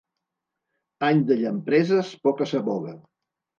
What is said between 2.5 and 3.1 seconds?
saboga.